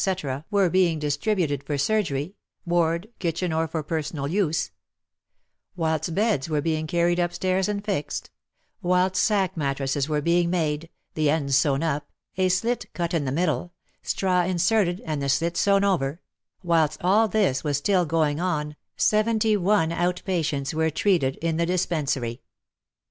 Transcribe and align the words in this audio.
were 0.03 0.07
WAR 0.07 0.13
AND 0.15 0.23
WOMEN 0.49 0.59
115 0.63 0.71
being 0.71 0.97
distributed 0.99 1.63
for 1.63 1.77
surgery, 1.77 2.35
ward, 2.65 3.09
kitchen 3.19 3.53
or 3.53 3.67
for 3.67 3.83
personal 3.83 4.27
use— 4.27 4.71
whilst 5.75 6.15
beds 6.15 6.49
were 6.49 6.59
being 6.59 6.87
carried 6.87 7.19
upstairs 7.19 7.69
and 7.69 7.85
fixed— 7.85 8.31
whilst 8.81 9.17
sack 9.23 9.55
mat 9.55 9.77
tresses 9.77 10.09
were 10.09 10.19
being 10.19 10.49
made, 10.49 10.89
the 11.13 11.29
ends 11.29 11.55
sewn 11.55 11.83
up, 11.83 12.09
a 12.35 12.49
slit 12.49 12.91
cut 12.95 13.13
in 13.13 13.25
the 13.25 13.31
middle, 13.31 13.73
straw 14.01 14.41
inserted 14.41 15.03
and 15.05 15.21
the 15.21 15.29
slit 15.29 15.55
sewn 15.55 15.83
over— 15.83 16.19
whilst 16.63 16.99
all 17.03 17.27
this 17.27 17.63
was 17.63 17.77
still 17.77 18.03
going 18.07 18.39
on, 18.39 18.75
seventy 18.97 19.55
one 19.55 19.91
out 19.91 20.23
patients 20.25 20.73
were 20.73 20.89
treated 20.89 21.35
in 21.43 21.57
the 21.57 21.65
Dispensary. 21.67 22.41